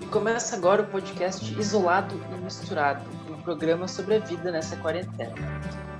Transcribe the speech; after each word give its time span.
E 0.00 0.06
começa 0.06 0.54
agora 0.54 0.82
o 0.82 0.86
podcast 0.88 1.52
Isolado 1.58 2.14
e 2.14 2.40
Misturado, 2.40 3.04
um 3.28 3.42
programa 3.42 3.88
sobre 3.88 4.14
a 4.14 4.18
vida 4.20 4.52
nessa 4.52 4.76
quarentena. 4.76 5.34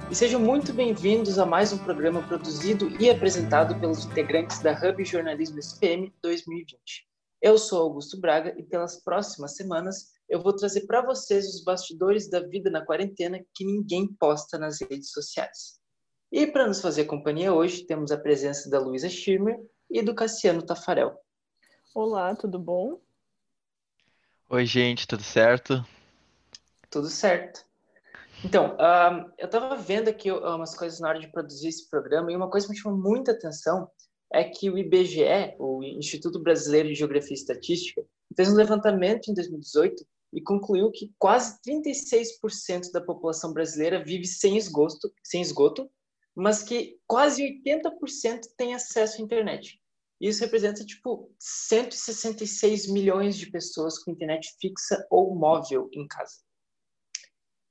E 0.08 0.14
sejam 0.14 0.40
muito 0.40 0.72
bem-vindos 0.72 1.36
a 1.36 1.44
mais 1.44 1.72
um 1.72 1.78
programa 1.78 2.22
produzido 2.22 2.88
e 3.02 3.10
apresentado 3.10 3.74
pelos 3.80 4.04
integrantes 4.04 4.60
da 4.60 4.72
Hub 4.72 5.04
Jornalismo 5.04 5.58
SPM 5.58 6.12
2020. 6.22 7.08
Eu 7.42 7.58
sou 7.58 7.82
Augusto 7.82 8.20
Braga 8.20 8.54
e 8.56 8.62
pelas 8.62 9.02
próximas 9.02 9.56
semanas 9.56 10.12
eu 10.28 10.40
vou 10.40 10.54
trazer 10.54 10.86
para 10.86 11.04
vocês 11.04 11.48
os 11.48 11.64
bastidores 11.64 12.30
da 12.30 12.38
vida 12.38 12.70
na 12.70 12.84
quarentena 12.84 13.44
que 13.52 13.64
ninguém 13.64 14.06
posta 14.14 14.56
nas 14.56 14.80
redes 14.80 15.10
sociais. 15.10 15.79
E 16.32 16.46
para 16.46 16.64
nos 16.64 16.80
fazer 16.80 17.06
companhia 17.06 17.52
hoje, 17.52 17.84
temos 17.84 18.12
a 18.12 18.16
presença 18.16 18.70
da 18.70 18.78
Luísa 18.78 19.08
Schirmer 19.08 19.58
e 19.90 20.00
do 20.00 20.14
Cassiano 20.14 20.62
Tafarel. 20.62 21.18
Olá, 21.92 22.36
tudo 22.36 22.56
bom? 22.56 23.00
Oi, 24.48 24.64
gente, 24.64 25.08
tudo 25.08 25.24
certo? 25.24 25.84
Tudo 26.88 27.08
certo. 27.08 27.66
Então, 28.44 28.76
uh, 28.76 29.32
eu 29.38 29.46
estava 29.46 29.74
vendo 29.74 30.06
aqui 30.06 30.30
umas 30.30 30.76
coisas 30.76 31.00
na 31.00 31.08
hora 31.08 31.18
de 31.18 31.26
produzir 31.32 31.66
esse 31.66 31.90
programa 31.90 32.30
e 32.30 32.36
uma 32.36 32.48
coisa 32.48 32.68
que 32.68 32.74
me 32.74 32.78
chamou 32.78 32.96
muita 32.96 33.32
atenção 33.32 33.90
é 34.32 34.44
que 34.44 34.70
o 34.70 34.78
IBGE, 34.78 35.56
o 35.58 35.82
Instituto 35.82 36.40
Brasileiro 36.40 36.88
de 36.88 36.94
Geografia 36.94 37.32
e 37.32 37.34
Estatística, 37.34 38.04
fez 38.36 38.48
um 38.48 38.54
levantamento 38.54 39.28
em 39.28 39.34
2018 39.34 40.06
e 40.32 40.40
concluiu 40.40 40.92
que 40.92 41.12
quase 41.18 41.58
36% 41.66 42.92
da 42.92 43.00
população 43.00 43.52
brasileira 43.52 44.04
vive 44.04 44.26
sem 44.26 44.56
esgoto, 44.56 45.12
sem 45.24 45.42
esgoto, 45.42 45.90
mas 46.34 46.62
que 46.62 46.98
quase 47.06 47.42
80% 47.64 48.40
tem 48.56 48.74
acesso 48.74 49.20
à 49.20 49.24
internet. 49.24 49.80
Isso 50.20 50.40
representa 50.40 50.84
tipo 50.84 51.32
166 51.38 52.86
milhões 52.88 53.36
de 53.36 53.50
pessoas 53.50 53.98
com 53.98 54.10
internet 54.10 54.54
fixa 54.60 55.06
ou 55.10 55.34
móvel 55.34 55.88
em 55.92 56.06
casa. 56.06 56.36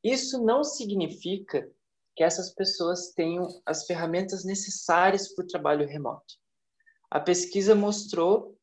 Isso 0.04 0.44
não 0.44 0.64
significa 0.64 1.70
que 2.16 2.24
essas 2.24 2.54
pessoas 2.54 3.12
tenham 3.14 3.48
as 3.66 3.86
ferramentas 3.86 4.44
necessárias 4.44 5.34
para 5.34 5.44
o 5.44 5.48
trabalho 5.48 5.88
remoto. 5.88 6.36
A 7.12 7.20
pesquisa 7.20 7.76
mostrou 7.76 8.58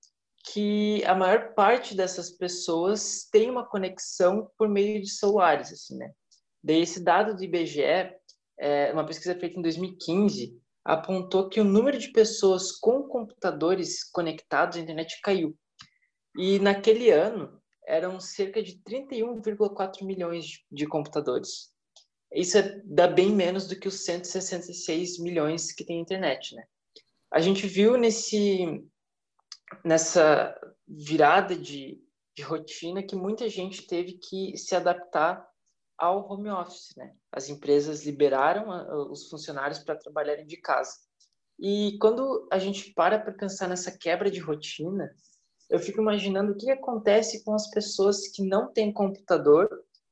que 0.53 1.05
a 1.05 1.15
maior 1.15 1.55
parte 1.55 1.95
dessas 1.95 2.31
pessoas 2.31 3.29
tem 3.31 3.51
uma 3.51 3.67
conexão 3.67 4.51
por 4.57 4.69
meio 4.69 5.01
de 5.01 5.11
celulares, 5.11 5.73
assim, 5.73 5.97
né? 5.97 6.13
Daí 6.63 6.83
esse 6.83 7.01
dado 7.03 7.37
do 7.37 7.43
IBGE, 7.43 8.15
é, 8.59 8.93
uma 8.93 9.07
pesquisa 9.07 9.39
feita 9.39 9.59
em 9.59 9.63
2015, 9.63 10.61
apontou 10.85 11.49
que 11.49 11.61
o 11.61 11.65
número 11.65 11.99
de 11.99 12.13
pessoas 12.13 12.73
com 12.73 13.03
computadores 13.03 14.05
conectados 14.05 14.77
à 14.77 14.81
internet 14.81 15.21
caiu. 15.23 15.57
E 16.37 16.59
naquele 16.59 17.11
ano 17.11 17.61
eram 17.87 18.21
cerca 18.21 18.63
de 18.63 18.81
31,4 18.83 20.05
milhões 20.05 20.61
de 20.71 20.87
computadores. 20.87 21.71
Isso 22.33 22.59
é, 22.59 22.81
dá 22.85 23.07
bem 23.07 23.31
menos 23.31 23.67
do 23.67 23.79
que 23.79 23.89
os 23.89 24.05
166 24.05 25.19
milhões 25.19 25.73
que 25.73 25.85
tem 25.85 26.01
internet, 26.01 26.55
né? 26.55 26.65
A 27.33 27.41
gente 27.41 27.67
viu 27.67 27.97
nesse 27.97 28.85
nessa 29.85 30.55
virada 30.87 31.57
de, 31.57 32.01
de 32.37 32.43
rotina 32.43 33.03
que 33.03 33.17
muita 33.17 33.49
gente 33.49 33.87
teve 33.87 34.15
que 34.15 34.57
se 34.57 34.77
adaptar 34.77 35.45
ao 35.99 36.31
home 36.31 36.51
office, 36.51 36.95
né? 36.97 37.15
As 37.33 37.49
empresas 37.49 38.05
liberaram 38.05 39.11
os 39.11 39.29
funcionários 39.29 39.79
para 39.79 39.97
trabalharem 39.97 40.47
de 40.47 40.57
casa. 40.59 40.93
E 41.59 41.97
quando 42.01 42.47
a 42.53 42.59
gente 42.59 42.93
para 42.93 43.19
para 43.19 43.33
pensar 43.33 43.69
nessa 43.69 43.97
quebra 43.97 44.31
de 44.31 44.41
rotina, 44.41 45.11
eu 45.71 45.79
fico 45.79 46.01
imaginando 46.01 46.53
o 46.53 46.57
que 46.57 46.71
acontece 46.71 47.43
com 47.43 47.55
as 47.55 47.69
pessoas 47.71 48.29
que 48.29 48.43
não 48.43 48.73
têm 48.73 48.93
computador 48.93 49.69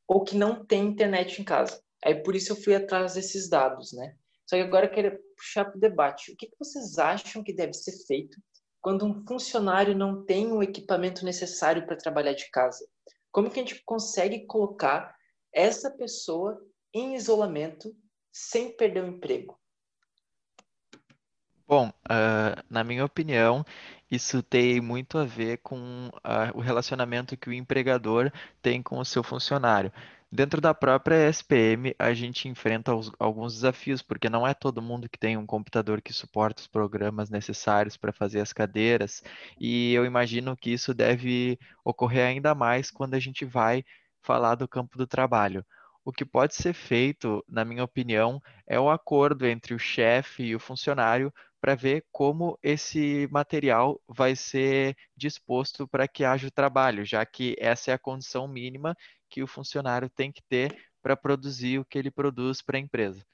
ou 0.09 0.25
que 0.25 0.37
não 0.37 0.65
têm 0.65 0.87
internet 0.87 1.41
em 1.41 1.45
casa. 1.45 1.81
Aí 2.05 2.15
por 2.23 2.35
isso 2.35 2.53
eu 2.53 2.57
fui 2.57 2.75
atrás 2.75 3.15
desses 3.15 3.49
dados, 3.49 3.93
né? 3.93 4.15
Só 4.47 4.57
que 4.57 4.63
agora 4.63 4.87
eu 4.87 4.91
quero 4.91 5.19
puxar 5.37 5.65
para 5.67 5.77
o 5.77 5.81
debate. 5.81 6.33
O 6.33 6.37
que 6.37 6.51
vocês 6.59 6.99
acham 6.99 7.43
que 7.43 7.53
deve 7.53 7.73
ser 7.73 7.93
feito 8.07 8.39
quando 8.81 9.07
um 9.07 9.25
funcionário 9.27 9.97
não 9.97 10.25
tem 10.25 10.53
o 10.53 10.63
equipamento 10.63 11.25
necessário 11.25 11.87
para 11.87 11.97
trabalhar 11.97 12.35
de 12.35 12.51
casa? 12.51 12.87
Como 13.31 13.51
que 13.51 13.59
a 13.59 13.63
gente 13.63 13.83
consegue 13.85 14.47
colocar 14.47 15.14
essa 15.55 15.91
pessoa 15.91 16.61
em 16.93 17.15
isolamento 17.15 17.95
sem 18.33 18.77
perder 18.77 19.05
o 19.05 19.09
emprego? 19.09 19.59
Bom, 21.67 21.89
uh, 21.89 22.63
na 22.69 22.85
minha 22.85 23.05
opinião, 23.05 23.65
isso 24.11 24.43
tem 24.43 24.81
muito 24.83 25.17
a 25.17 25.25
ver 25.25 25.59
com 25.59 26.09
uh, 26.09 26.55
o 26.55 26.61
relacionamento 26.61 27.37
que 27.37 27.49
o 27.49 27.53
empregador 27.53 28.31
tem 28.61 28.83
com 28.83 28.99
o 28.99 29.05
seu 29.05 29.23
funcionário. 29.23 29.91
Dentro 30.31 30.61
da 30.61 30.75
própria 30.75 31.29
SPM, 31.29 31.95
a 31.97 32.13
gente 32.13 32.49
enfrenta 32.49 32.93
alguns 33.19 33.55
desafios, 33.55 34.03
porque 34.03 34.29
não 34.29 34.47
é 34.47 34.53
todo 34.53 34.83
mundo 34.83 35.09
que 35.09 35.19
tem 35.19 35.37
um 35.37 35.47
computador 35.47 36.03
que 36.03 36.13
suporta 36.13 36.61
os 36.61 36.67
programas 36.67 37.31
necessários 37.31 37.97
para 37.97 38.13
fazer 38.13 38.41
as 38.41 38.53
cadeiras, 38.53 39.23
e 39.59 39.95
eu 39.95 40.05
imagino 40.05 40.57
que 40.57 40.73
isso 40.73 40.93
deve 40.93 41.57
ocorrer 41.85 42.27
ainda 42.27 42.53
mais 42.53 42.91
quando 42.91 43.15
a 43.15 43.21
gente 43.21 43.45
vai 43.45 43.85
falar 44.25 44.57
do 44.57 44.67
campo 44.67 44.99
do 44.99 45.07
trabalho. 45.07 45.65
O 46.05 46.13
que 46.13 46.25
pode 46.25 46.55
ser 46.55 46.75
feito, 46.75 47.45
na 47.49 47.65
minha 47.65 47.85
opinião, 47.85 48.43
é 48.67 48.81
o 48.81 48.91
acordo 48.91 49.47
entre 49.47 49.75
o 49.75 49.79
chefe 49.79 50.43
e 50.43 50.57
o 50.57 50.61
funcionário 50.61 51.33
para 51.61 51.75
ver 51.75 52.05
como 52.11 52.59
esse 52.63 53.29
material 53.31 54.01
vai 54.09 54.35
ser 54.37 54.97
disposto 55.17 55.87
para 55.89 56.09
que 56.09 56.25
haja 56.25 56.49
o 56.49 56.51
trabalho, 56.51 57.05
já 57.05 57.25
que 57.25 57.55
essa 57.59 57.91
é 57.91 57.95
a 57.95 57.99
condição 57.99 58.49
mínima 58.49 58.97
que 59.31 59.43
o 59.43 59.47
funcionário 59.47 60.11
tem 60.11 60.31
que 60.33 60.43
ter 60.43 60.77
para 61.03 61.17
produzir 61.17 61.79
o 61.79 61.85
que 61.85 61.99
ele 61.99 62.11
produz 62.11 62.61
para 62.61 62.77
a 62.77 62.81
empresa. 62.81 63.25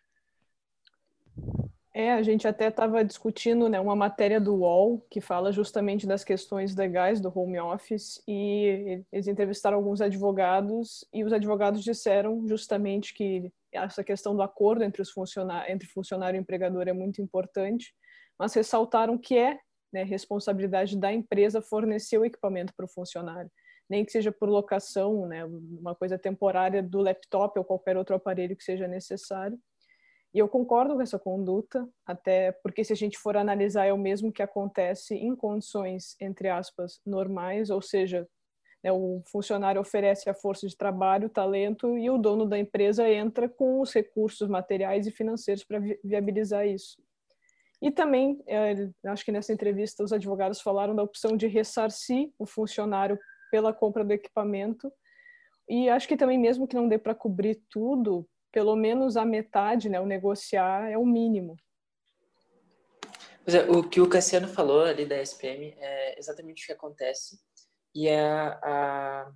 É, 1.93 2.13
a 2.13 2.23
gente 2.23 2.47
até 2.47 2.69
estava 2.69 3.05
discutindo 3.05 3.69
né, 3.69 3.81
uma 3.81 3.97
matéria 3.97 4.41
do 4.41 4.55
UOL 4.55 5.05
que 5.11 5.21
fala 5.21 5.51
justamente 5.51 6.07
das 6.07 6.23
questões 6.23 6.77
legais 6.77 7.21
do 7.21 7.37
home 7.37 7.59
office 7.59 8.23
e 8.29 9.03
eles 9.11 9.27
entrevistaram 9.27 9.77
alguns 9.77 10.01
advogados 10.01 11.05
e 11.13 11.25
os 11.25 11.33
advogados 11.33 11.83
disseram 11.83 12.47
justamente 12.47 13.13
que 13.13 13.53
essa 13.73 14.05
questão 14.05 14.37
do 14.37 14.43
acordo 14.43 14.85
entre, 14.85 15.03
os 15.03 15.11
funcionários, 15.11 15.73
entre 15.73 15.89
funcionário 15.89 16.39
e 16.39 16.41
empregador 16.41 16.87
é 16.87 16.93
muito 16.93 17.21
importante, 17.21 17.93
mas 18.39 18.55
ressaltaram 18.55 19.19
que 19.19 19.37
é 19.37 19.59
né, 19.93 20.05
responsabilidade 20.05 20.97
da 20.97 21.13
empresa 21.13 21.61
fornecer 21.61 22.19
o 22.19 22.25
equipamento 22.25 22.73
para 22.77 22.87
o 22.87 22.89
funcionário 22.89 23.51
nem 23.91 24.05
que 24.05 24.13
seja 24.13 24.31
por 24.31 24.49
locação, 24.49 25.27
né, 25.27 25.45
uma 25.45 25.97
coisa 25.97 26.17
temporária 26.17 26.81
do 26.81 27.01
laptop 27.01 27.59
ou 27.59 27.65
qualquer 27.65 27.97
outro 27.97 28.15
aparelho 28.15 28.57
que 28.57 28.63
seja 28.63 28.87
necessário. 28.87 29.59
E 30.33 30.39
eu 30.39 30.49
concordo 30.49 30.95
com 30.95 31.03
essa 31.03 31.19
conduta, 31.19 31.89
até 32.07 32.53
porque 32.53 32.85
se 32.85 32.93
a 32.93 32.97
gente 32.97 33.19
for 33.19 33.37
analisar 33.37 33.87
é 33.87 33.93
o 33.93 33.99
mesmo 33.99 34.33
que 34.33 34.43
acontece 34.43 35.15
em 35.15 35.35
condições 35.35 36.15
entre 36.21 36.49
aspas 36.49 37.01
normais, 37.05 37.69
ou 37.69 37.83
seja, 37.83 38.29
né, 38.83 38.93
o 38.93 39.23
funcionário 39.27 39.81
oferece 39.81 40.31
a 40.31 40.35
força 40.35 40.67
de 40.67 40.77
trabalho, 40.77 41.29
talento 41.29 41.99
e 41.99 42.09
o 42.09 42.17
dono 42.17 42.47
da 42.47 42.59
empresa 42.59 43.09
entra 43.11 43.49
com 43.49 43.81
os 43.81 43.93
recursos 43.93 44.49
materiais 44.49 45.07
e 45.07 45.11
financeiros 45.11 45.65
para 45.65 45.81
viabilizar 46.05 46.67
isso. 46.67 46.97
E 47.83 47.91
também, 47.91 48.43
é, 48.47 48.91
acho 49.07 49.25
que 49.25 49.33
nessa 49.33 49.53
entrevista 49.53 50.05
os 50.05 50.13
advogados 50.13 50.61
falaram 50.61 50.95
da 50.95 51.03
opção 51.03 51.37
de 51.37 51.47
ressarcir 51.47 52.31
o 52.39 52.47
funcionário 52.47 53.19
pela 53.51 53.73
compra 53.73 54.05
do 54.05 54.13
equipamento. 54.13 54.93
E 55.69 55.89
acho 55.89 56.07
que 56.07 56.17
também, 56.17 56.39
mesmo 56.39 56.69
que 56.69 56.77
não 56.77 56.89
dê 56.89 56.99
para 56.99 57.15
cobrir 57.15 57.63
tudo, 57.71 58.29
pelo 58.53 58.77
menos 58.77 59.17
a 59.17 59.25
metade, 59.25 59.89
né, 59.89 60.01
o 60.01 60.07
negociar 60.07 60.91
é 60.91 60.99
o 60.99 61.07
mínimo. 61.07 61.57
É, 63.47 63.63
o 63.71 63.83
que 63.83 64.01
o 64.01 64.09
Cassiano 64.09 64.49
falou 64.49 64.83
ali 64.83 65.05
da 65.05 65.21
SPM 65.21 65.75
é 65.79 66.19
exatamente 66.19 66.63
o 66.63 66.67
que 66.67 66.73
acontece. 66.73 67.39
E 67.95 68.09
a, 68.09 68.61
a, 68.63 69.33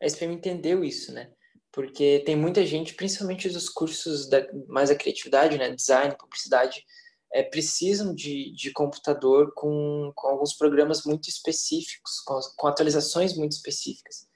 a 0.00 0.06
SPM 0.06 0.34
entendeu 0.34 0.82
isso, 0.84 1.12
né? 1.12 1.30
Porque 1.72 2.22
tem 2.24 2.34
muita 2.34 2.64
gente, 2.64 2.94
principalmente 2.94 3.48
dos 3.48 3.68
cursos 3.68 4.28
da, 4.28 4.46
mais 4.68 4.90
a 4.90 4.96
criatividade, 4.96 5.58
né? 5.58 5.70
Design, 5.70 6.16
publicidade, 6.16 6.84
é, 7.32 7.42
precisam 7.42 8.14
de, 8.14 8.52
de 8.54 8.72
computador 8.72 9.52
com, 9.54 10.12
com 10.14 10.28
alguns 10.28 10.54
programas 10.54 11.04
muito 11.04 11.28
específicos, 11.28 12.20
com, 12.20 12.38
com 12.56 12.66
atualizações 12.66 13.36
muito 13.36 13.52
específicas. 13.52 14.28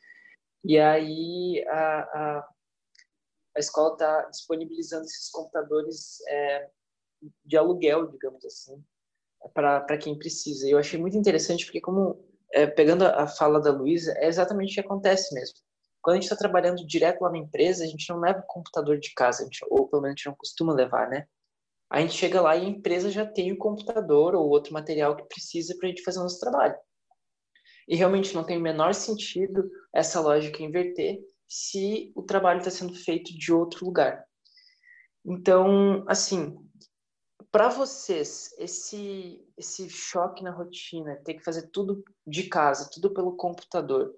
E 0.64 0.78
aí 0.78 1.64
a, 1.68 1.98
a, 1.98 2.48
a 3.56 3.60
escola 3.60 3.92
está 3.92 4.22
disponibilizando 4.30 5.04
esses 5.04 5.30
computadores 5.30 6.20
é, 6.28 6.68
de 7.44 7.56
aluguel, 7.56 8.08
digamos 8.10 8.44
assim, 8.44 8.82
para 9.52 9.98
quem 9.98 10.18
precisa. 10.18 10.66
E 10.66 10.70
eu 10.70 10.78
achei 10.78 10.98
muito 10.98 11.16
interessante 11.16 11.64
porque, 11.64 11.80
como 11.80 12.24
é, 12.52 12.66
pegando 12.66 13.04
a 13.04 13.26
fala 13.26 13.60
da 13.60 13.70
Luísa, 13.70 14.12
é 14.18 14.26
exatamente 14.26 14.72
o 14.72 14.74
que 14.74 14.80
acontece 14.80 15.34
mesmo. 15.34 15.56
Quando 16.02 16.14
a 16.14 16.20
gente 16.20 16.24
está 16.24 16.36
trabalhando 16.36 16.86
direto 16.86 17.22
lá 17.22 17.30
na 17.30 17.38
empresa, 17.38 17.84
a 17.84 17.86
gente 17.86 18.08
não 18.10 18.20
leva 18.20 18.40
o 18.40 18.46
computador 18.46 18.98
de 18.98 19.12
casa, 19.14 19.44
gente, 19.44 19.64
ou 19.70 19.88
pelo 19.88 20.02
menos 20.02 20.14
a 20.14 20.16
gente 20.16 20.26
não 20.26 20.34
costuma 20.34 20.74
levar, 20.74 21.08
né? 21.08 21.26
a 21.94 22.00
gente 22.00 22.14
chega 22.14 22.40
lá 22.40 22.56
e 22.56 22.62
a 22.62 22.68
empresa 22.68 23.08
já 23.08 23.24
tem 23.24 23.52
o 23.52 23.56
computador 23.56 24.34
ou 24.34 24.48
outro 24.48 24.72
material 24.72 25.14
que 25.14 25.28
precisa 25.28 25.76
para 25.76 25.86
a 25.86 25.90
gente 25.90 26.02
fazer 26.02 26.18
o 26.18 26.22
nosso 26.22 26.40
trabalho. 26.40 26.74
E 27.86 27.94
realmente 27.94 28.34
não 28.34 28.42
tem 28.42 28.56
o 28.56 28.60
menor 28.60 28.94
sentido 28.94 29.70
essa 29.94 30.20
lógica 30.20 30.60
inverter 30.60 31.20
se 31.54 32.12
o 32.16 32.22
trabalho 32.24 32.58
está 32.58 32.70
sendo 32.70 32.92
feito 32.92 33.32
de 33.32 33.52
outro 33.52 33.86
lugar. 33.86 34.26
Então, 35.24 36.04
assim, 36.08 36.58
para 37.52 37.68
vocês, 37.68 38.52
esse, 38.58 39.40
esse 39.56 39.88
choque 39.88 40.42
na 40.42 40.50
rotina, 40.50 41.14
ter 41.24 41.34
que 41.34 41.44
fazer 41.44 41.68
tudo 41.68 42.02
de 42.26 42.48
casa, 42.48 42.90
tudo 42.92 43.14
pelo 43.14 43.36
computador, 43.36 44.12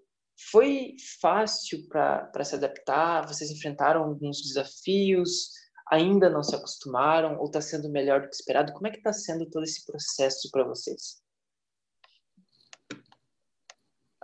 foi 0.50 0.96
fácil 1.20 1.86
para 1.88 2.42
se 2.42 2.54
adaptar? 2.54 3.28
Vocês 3.28 3.50
enfrentaram 3.50 4.04
alguns 4.04 4.40
desafios? 4.40 5.50
Ainda 5.90 6.30
não 6.30 6.42
se 6.42 6.56
acostumaram? 6.56 7.38
Ou 7.38 7.46
está 7.46 7.60
sendo 7.60 7.90
melhor 7.90 8.22
do 8.22 8.30
que 8.30 8.34
esperado? 8.34 8.72
Como 8.72 8.86
é 8.86 8.90
que 8.90 8.96
está 8.96 9.12
sendo 9.12 9.44
todo 9.50 9.64
esse 9.64 9.84
processo 9.84 10.50
para 10.50 10.64
vocês? 10.64 11.20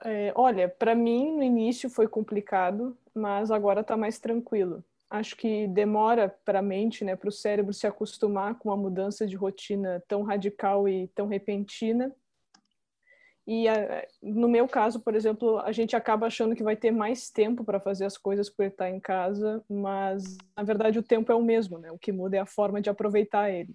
É, 0.04 0.32
olha, 0.34 0.68
para 0.68 0.94
mim 0.94 1.36
no 1.36 1.42
início 1.42 1.88
foi 1.88 2.08
complicado, 2.08 2.96
mas 3.14 3.50
agora 3.50 3.82
está 3.82 3.96
mais 3.96 4.18
tranquilo. 4.18 4.84
Acho 5.08 5.36
que 5.36 5.66
demora 5.68 6.34
para 6.44 6.58
a 6.58 6.62
mente, 6.62 7.04
né, 7.04 7.14
para 7.14 7.28
o 7.28 7.32
cérebro 7.32 7.72
se 7.72 7.86
acostumar 7.86 8.54
com 8.58 8.70
uma 8.70 8.76
mudança 8.76 9.26
de 9.26 9.36
rotina 9.36 10.02
tão 10.08 10.22
radical 10.22 10.88
e 10.88 11.06
tão 11.08 11.26
repentina. 11.26 12.12
E 13.46 13.66
no 14.22 14.48
meu 14.48 14.68
caso, 14.68 15.00
por 15.00 15.14
exemplo, 15.14 15.58
a 15.58 15.72
gente 15.72 15.94
acaba 15.96 16.26
achando 16.26 16.54
que 16.54 16.62
vai 16.62 16.76
ter 16.76 16.90
mais 16.90 17.28
tempo 17.28 17.64
para 17.64 17.80
fazer 17.80 18.04
as 18.04 18.16
coisas 18.16 18.48
por 18.48 18.64
estar 18.64 18.88
em 18.88 19.00
casa, 19.00 19.62
mas 19.68 20.38
na 20.56 20.62
verdade 20.62 20.98
o 20.98 21.02
tempo 21.02 21.30
é 21.30 21.34
o 21.34 21.42
mesmo, 21.42 21.78
né? 21.78 21.90
O 21.90 21.98
que 21.98 22.12
muda 22.12 22.36
é 22.36 22.40
a 22.40 22.46
forma 22.46 22.80
de 22.80 22.88
aproveitar 22.88 23.50
ele. 23.50 23.74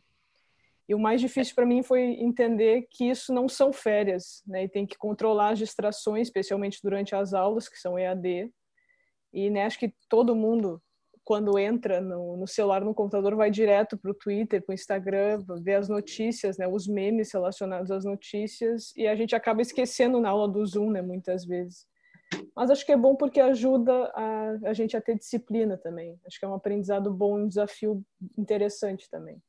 E 0.87 0.95
o 0.95 0.99
mais 0.99 1.19
difícil 1.19 1.53
para 1.53 1.65
mim 1.65 1.83
foi 1.83 2.01
entender 2.01 2.87
que 2.89 3.09
isso 3.09 3.33
não 3.33 3.49
são 3.49 3.73
férias, 3.73 4.41
né? 4.47 4.63
E 4.63 4.69
tem 4.69 4.85
que 4.85 4.97
controlar 4.97 5.49
as 5.51 5.59
distrações, 5.59 6.27
especialmente 6.27 6.79
durante 6.81 7.13
as 7.13 7.33
aulas, 7.33 7.67
que 7.67 7.77
são 7.77 7.99
EAD. 7.99 8.49
E 9.33 9.49
né, 9.49 9.65
acho 9.65 9.77
que 9.77 9.93
todo 10.07 10.35
mundo, 10.35 10.81
quando 11.25 11.59
entra 11.59 11.99
no, 11.99 12.37
no 12.37 12.47
celular, 12.47 12.85
no 12.85 12.95
computador, 12.95 13.35
vai 13.35 13.51
direto 13.51 13.97
para 13.97 14.11
o 14.11 14.13
Twitter, 14.13 14.63
para 14.65 14.71
o 14.71 14.75
Instagram, 14.75 15.43
ver 15.61 15.75
as 15.75 15.89
notícias, 15.89 16.57
né? 16.57 16.65
Os 16.65 16.87
memes 16.87 17.33
relacionados 17.33 17.91
às 17.91 18.05
notícias. 18.05 18.95
E 18.95 19.07
a 19.07 19.15
gente 19.15 19.35
acaba 19.35 19.61
esquecendo 19.61 20.21
na 20.21 20.29
aula 20.29 20.47
do 20.47 20.65
Zoom, 20.65 20.91
né? 20.91 21.01
Muitas 21.01 21.45
vezes. 21.45 21.85
Mas 22.55 22.71
acho 22.71 22.85
que 22.85 22.93
é 22.93 22.97
bom 22.97 23.15
porque 23.15 23.41
ajuda 23.41 24.11
a, 24.15 24.51
a 24.65 24.73
gente 24.73 24.95
a 24.95 25.01
ter 25.01 25.17
disciplina 25.17 25.77
também. 25.77 26.17
Acho 26.25 26.39
que 26.39 26.45
é 26.45 26.47
um 26.47 26.53
aprendizado 26.53 27.13
bom, 27.13 27.39
um 27.39 27.47
desafio 27.47 28.01
interessante 28.37 29.09
também. 29.09 29.41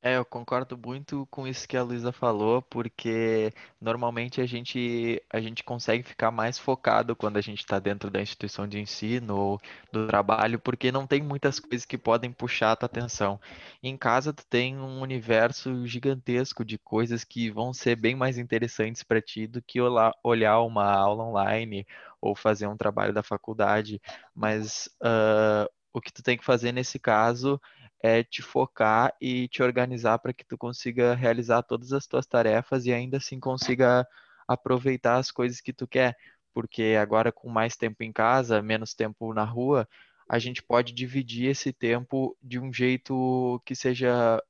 É, 0.00 0.16
eu 0.16 0.24
concordo 0.24 0.78
muito 0.78 1.26
com 1.28 1.44
isso 1.44 1.66
que 1.66 1.76
a 1.76 1.82
Luísa 1.82 2.12
falou, 2.12 2.62
porque 2.62 3.52
normalmente 3.80 4.40
a 4.40 4.46
gente, 4.46 5.20
a 5.28 5.40
gente 5.40 5.64
consegue 5.64 6.04
ficar 6.04 6.30
mais 6.30 6.56
focado 6.56 7.16
quando 7.16 7.36
a 7.36 7.40
gente 7.40 7.58
está 7.58 7.80
dentro 7.80 8.08
da 8.08 8.22
instituição 8.22 8.68
de 8.68 8.78
ensino 8.78 9.36
ou 9.36 9.60
do 9.92 10.06
trabalho, 10.06 10.60
porque 10.60 10.92
não 10.92 11.04
tem 11.04 11.20
muitas 11.20 11.58
coisas 11.58 11.84
que 11.84 11.98
podem 11.98 12.30
puxar 12.30 12.72
a 12.72 12.76
tua 12.76 12.86
atenção. 12.86 13.40
Em 13.82 13.96
casa, 13.96 14.32
tu 14.32 14.46
tem 14.46 14.78
um 14.78 15.00
universo 15.00 15.84
gigantesco 15.84 16.64
de 16.64 16.78
coisas 16.78 17.24
que 17.24 17.50
vão 17.50 17.72
ser 17.74 17.96
bem 17.96 18.14
mais 18.14 18.38
interessantes 18.38 19.02
para 19.02 19.20
ti 19.20 19.48
do 19.48 19.60
que 19.60 19.80
olhar 20.22 20.60
uma 20.60 20.84
aula 20.92 21.24
online 21.24 21.84
ou 22.20 22.36
fazer 22.36 22.68
um 22.68 22.76
trabalho 22.76 23.12
da 23.12 23.22
faculdade. 23.24 24.00
Mas 24.32 24.88
uh, 25.02 25.68
o 25.92 26.00
que 26.00 26.12
tu 26.12 26.22
tem 26.22 26.38
que 26.38 26.44
fazer 26.44 26.70
nesse 26.72 26.98
caso 27.00 27.60
é 28.00 28.22
te 28.22 28.42
focar 28.42 29.14
e 29.20 29.48
te 29.48 29.62
organizar 29.62 30.18
para 30.18 30.32
que 30.32 30.44
tu 30.44 30.56
consiga 30.56 31.14
realizar 31.14 31.62
todas 31.62 31.92
as 31.92 32.06
tuas 32.06 32.26
tarefas 32.26 32.86
e 32.86 32.92
ainda 32.92 33.16
assim 33.16 33.40
consiga 33.40 34.06
aproveitar 34.46 35.16
as 35.16 35.30
coisas 35.30 35.60
que 35.60 35.72
tu 35.72 35.86
quer, 35.86 36.16
porque 36.54 36.96
agora 37.00 37.32
com 37.32 37.48
mais 37.48 37.76
tempo 37.76 38.02
em 38.02 38.12
casa, 38.12 38.62
menos 38.62 38.94
tempo 38.94 39.34
na 39.34 39.44
rua, 39.44 39.88
a 40.28 40.38
gente 40.38 40.62
pode 40.62 40.92
dividir 40.92 41.50
esse 41.50 41.72
tempo 41.72 42.36
de 42.42 42.58
um 42.58 42.72
jeito 42.72 43.60
que 43.64 43.74
seja 43.74 44.42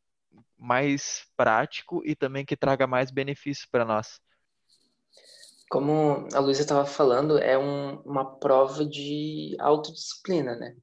mais 0.59 1.27
prático 1.37 2.03
e 2.05 2.15
também 2.15 2.45
que 2.45 2.57
traga 2.57 2.87
mais 2.87 3.11
benefícios 3.11 3.67
para 3.67 3.85
nós. 3.85 4.21
Como 5.71 6.27
a 6.33 6.39
Luísa 6.41 6.63
estava 6.63 6.85
falando, 6.87 7.39
é 7.39 7.57
um, 7.59 8.01
uma 8.01 8.25
prova 8.39 8.85
de 8.85 9.55
autodisciplina, 9.61 10.57
né? 10.57 10.75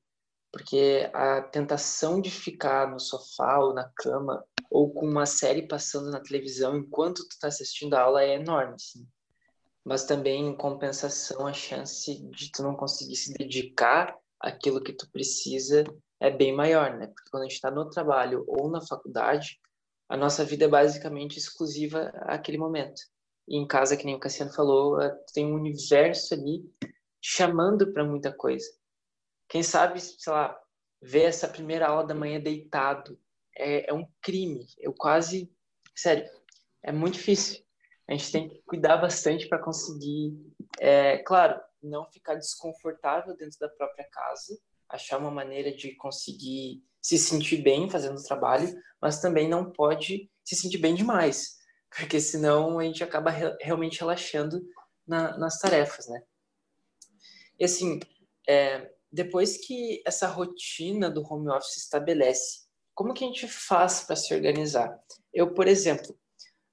Porque 0.56 1.10
a 1.12 1.42
tentação 1.42 2.22
de 2.22 2.32
ficar 2.32 2.90
no 2.90 2.98
sofá 2.98 3.60
ou 3.60 3.74
na 3.74 3.92
cama 3.94 4.42
ou 4.72 4.90
com 4.90 5.06
uma 5.06 5.26
série 5.26 5.68
passando 5.68 6.10
na 6.10 6.22
televisão 6.22 6.78
enquanto 6.78 7.28
tu 7.28 7.34
está 7.34 7.50
assistindo 7.50 7.94
a 7.94 8.00
aula 8.00 8.24
é 8.24 8.36
enorme, 8.36 8.80
sim. 8.80 9.06
Mas 9.84 10.06
também, 10.06 10.48
em 10.48 10.56
compensação, 10.56 11.46
a 11.46 11.52
chance 11.52 12.26
de 12.30 12.50
tu 12.54 12.64
não 12.64 12.74
conseguir 12.74 13.18
se 13.18 13.34
dedicar 13.34 14.18
àquilo 14.40 14.82
que 14.82 14.94
tu 14.94 15.12
precisa 15.12 15.84
é 16.22 16.32
bem 16.32 16.56
maior, 16.56 16.96
né? 16.96 17.08
Porque 17.08 17.30
quando 17.30 17.44
a 17.44 17.48
gente 17.48 17.56
está 17.56 17.70
no 17.70 17.90
trabalho 17.90 18.46
ou 18.48 18.72
na 18.72 18.80
faculdade, 18.80 19.60
a 20.08 20.16
nossa 20.16 20.46
vida 20.46 20.64
é 20.64 20.70
basicamente 20.70 21.38
exclusiva 21.38 22.14
àquele 22.22 22.58
momento. 22.58 23.02
E 23.46 23.58
em 23.58 23.68
casa, 23.68 23.98
que 23.98 24.06
nem 24.06 24.16
o 24.16 24.22
Cassiano 24.22 24.54
falou, 24.54 25.00
tem 25.34 25.46
um 25.46 25.56
universo 25.56 26.34
ali 26.34 26.64
chamando 27.22 27.92
para 27.92 28.06
muita 28.06 28.32
coisa. 28.32 28.66
Quem 29.48 29.64
sabe, 29.64 30.00
sei 30.00 30.34
lá, 30.34 30.60
ver 31.02 31.24
essa 31.24 31.48
primeira 31.48 31.88
aula 31.88 32.06
da 32.06 32.16
manhã 32.16 32.40
deitado 32.40 33.20
é, 33.58 33.90
é 33.90 33.94
um 33.94 34.08
crime. 34.22 34.66
Eu 34.78 34.94
quase. 34.94 35.52
Sério, 35.96 36.30
é 36.84 36.92
muito 36.92 37.16
difícil. 37.16 37.64
A 38.08 38.14
gente 38.14 38.32
tem 38.32 38.50
que 38.50 38.62
cuidar 38.64 38.98
bastante 38.98 39.48
para 39.48 39.64
conseguir, 39.64 40.36
é, 40.80 41.18
claro, 41.20 41.60
não 41.82 42.06
ficar 42.12 42.36
desconfortável 42.36 43.36
dentro 43.36 43.58
da 43.60 43.70
própria 43.70 44.08
casa, 44.12 44.60
achar 44.90 45.18
uma 45.18 45.32
maneira 45.32 45.72
de 45.76 45.96
conseguir 45.96 46.84
se 47.02 47.18
sentir 47.18 47.58
bem 47.58 47.90
fazendo 47.90 48.18
o 48.18 48.24
trabalho, 48.24 48.76
mas 49.02 49.22
também 49.22 49.48
não 49.48 49.72
pode 49.72 50.30
se 50.44 50.56
sentir 50.56 50.78
bem 50.78 50.94
demais, 50.94 51.58
porque 51.96 52.20
senão 52.20 52.80
a 52.80 52.84
gente 52.84 53.04
acaba 53.04 53.30
re 53.30 53.56
realmente 53.62 54.00
relaxando 54.00 54.62
na, 55.08 55.38
nas 55.38 55.60
tarefas, 55.60 56.08
né? 56.08 56.22
E 57.60 57.66
assim, 57.66 58.00
é, 58.48 58.92
depois 59.16 59.56
que 59.56 60.04
essa 60.06 60.28
rotina 60.28 61.10
do 61.10 61.24
home 61.24 61.50
office 61.50 61.76
se 61.76 61.80
estabelece, 61.80 62.66
como 62.94 63.14
que 63.14 63.24
a 63.24 63.28
gente 63.28 63.48
faz 63.48 64.04
para 64.04 64.18
se 64.18 64.34
organizar? 64.34 65.00
Eu, 65.34 65.54
por 65.54 65.70
exemplo, 65.70 66.20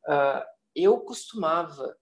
uh, 0.08 0.42
eu 0.74 0.98
costumava, 1.00 1.96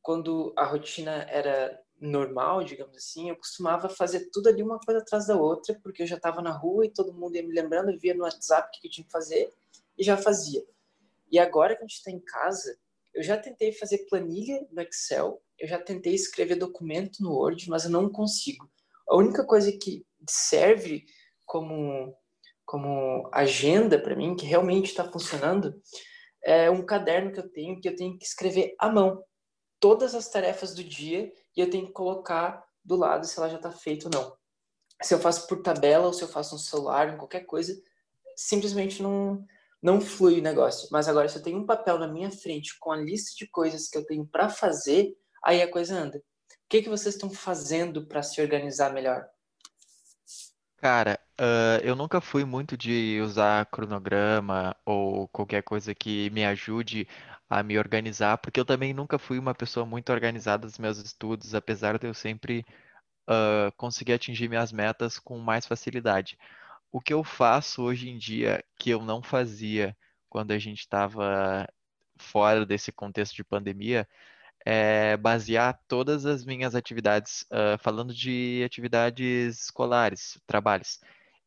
quando 0.00 0.54
a 0.56 0.64
rotina 0.64 1.26
era 1.28 1.78
normal, 2.00 2.64
digamos 2.64 2.96
assim, 2.96 3.28
eu 3.28 3.36
costumava 3.36 3.90
fazer 3.90 4.30
tudo 4.32 4.48
ali 4.48 4.62
uma 4.62 4.80
coisa 4.80 5.02
atrás 5.02 5.26
da 5.26 5.36
outra, 5.36 5.78
porque 5.82 6.02
eu 6.02 6.06
já 6.06 6.16
estava 6.16 6.40
na 6.40 6.50
rua 6.50 6.86
e 6.86 6.92
todo 6.92 7.12
mundo 7.12 7.36
ia 7.36 7.46
me 7.46 7.54
lembrando, 7.54 7.98
via 7.98 8.14
no 8.14 8.24
WhatsApp 8.24 8.66
o 8.66 8.80
que 8.80 8.88
eu 8.88 8.90
tinha 8.90 9.04
que 9.04 9.12
fazer 9.12 9.52
e 9.98 10.02
já 10.02 10.16
fazia. 10.16 10.64
E 11.30 11.38
agora 11.38 11.76
que 11.76 11.84
a 11.84 11.86
gente 11.86 11.98
está 11.98 12.10
em 12.10 12.20
casa, 12.20 12.74
eu 13.12 13.22
já 13.22 13.36
tentei 13.36 13.70
fazer 13.70 14.06
planilha 14.08 14.66
no 14.72 14.80
Excel, 14.80 15.42
eu 15.58 15.68
já 15.68 15.78
tentei 15.78 16.14
escrever 16.14 16.56
documento 16.56 17.22
no 17.22 17.34
Word, 17.34 17.68
mas 17.68 17.84
eu 17.84 17.90
não 17.90 18.08
consigo. 18.08 18.66
A 19.14 19.16
única 19.16 19.44
coisa 19.44 19.70
que 19.70 20.04
serve 20.28 21.04
como, 21.46 22.12
como 22.66 23.30
agenda 23.32 23.96
para 23.96 24.16
mim, 24.16 24.34
que 24.34 24.44
realmente 24.44 24.86
está 24.86 25.04
funcionando, 25.08 25.72
é 26.44 26.68
um 26.68 26.84
caderno 26.84 27.30
que 27.30 27.38
eu 27.38 27.48
tenho, 27.48 27.80
que 27.80 27.88
eu 27.88 27.94
tenho 27.94 28.18
que 28.18 28.24
escrever 28.24 28.74
à 28.76 28.90
mão 28.90 29.22
todas 29.78 30.16
as 30.16 30.28
tarefas 30.28 30.74
do 30.74 30.82
dia 30.82 31.32
e 31.56 31.60
eu 31.60 31.70
tenho 31.70 31.86
que 31.86 31.92
colocar 31.92 32.66
do 32.84 32.96
lado 32.96 33.24
se 33.24 33.38
ela 33.38 33.48
já 33.48 33.54
está 33.54 33.70
feita 33.70 34.08
ou 34.08 34.10
não. 34.12 34.36
Se 35.00 35.14
eu 35.14 35.20
faço 35.20 35.46
por 35.46 35.62
tabela 35.62 36.06
ou 36.06 36.12
se 36.12 36.24
eu 36.24 36.28
faço 36.28 36.56
no 36.56 36.60
celular, 36.60 37.14
em 37.14 37.16
qualquer 37.16 37.46
coisa, 37.46 37.72
simplesmente 38.34 39.00
não, 39.00 39.46
não 39.80 40.00
flui 40.00 40.40
o 40.40 40.42
negócio. 40.42 40.88
Mas 40.90 41.06
agora, 41.06 41.28
se 41.28 41.38
eu 41.38 41.42
tenho 41.42 41.58
um 41.58 41.66
papel 41.66 42.00
na 42.00 42.08
minha 42.08 42.32
frente 42.32 42.76
com 42.80 42.90
a 42.90 42.96
lista 42.96 43.30
de 43.36 43.48
coisas 43.48 43.86
que 43.86 43.96
eu 43.96 44.04
tenho 44.04 44.26
para 44.26 44.48
fazer, 44.48 45.16
aí 45.44 45.62
a 45.62 45.70
coisa 45.70 45.94
anda. 45.96 46.20
Que, 46.68 46.82
que 46.82 46.88
vocês 46.88 47.14
estão 47.14 47.30
fazendo 47.30 48.06
para 48.06 48.22
se 48.22 48.40
organizar 48.40 48.92
melhor? 48.92 49.28
Cara, 50.76 51.18
uh, 51.40 51.80
eu 51.82 51.96
nunca 51.96 52.20
fui 52.20 52.44
muito 52.44 52.76
de 52.76 53.20
usar 53.22 53.64
cronograma 53.66 54.76
ou 54.84 55.28
qualquer 55.28 55.62
coisa 55.62 55.94
que 55.94 56.28
me 56.30 56.44
ajude 56.44 57.08
a 57.48 57.62
me 57.62 57.78
organizar, 57.78 58.38
porque 58.38 58.60
eu 58.60 58.64
também 58.64 58.92
nunca 58.92 59.18
fui 59.18 59.38
uma 59.38 59.54
pessoa 59.54 59.86
muito 59.86 60.12
organizada 60.12 60.66
nos 60.66 60.78
meus 60.78 60.98
estudos, 60.98 61.54
apesar 61.54 61.98
de 61.98 62.06
eu 62.06 62.14
sempre 62.14 62.66
uh, 63.28 63.72
conseguir 63.76 64.12
atingir 64.12 64.48
minhas 64.48 64.72
metas 64.72 65.18
com 65.18 65.38
mais 65.38 65.66
facilidade. 65.66 66.38
O 66.92 67.00
que 67.00 67.12
eu 67.14 67.24
faço 67.24 67.82
hoje 67.82 68.08
em 68.08 68.18
dia 68.18 68.62
que 68.76 68.90
eu 68.90 69.02
não 69.02 69.22
fazia 69.22 69.96
quando 70.28 70.52
a 70.52 70.58
gente 70.58 70.80
estava 70.80 71.66
fora 72.18 72.66
desse 72.66 72.92
contexto 72.92 73.34
de 73.34 73.44
pandemia 73.44 74.06
é, 74.64 75.16
basear 75.16 75.78
todas 75.88 76.26
as 76.26 76.44
minhas 76.44 76.74
atividades, 76.74 77.42
uh, 77.52 77.78
falando 77.80 78.14
de 78.14 78.62
atividades 78.64 79.62
escolares, 79.64 80.38
trabalhos. 80.46 81.00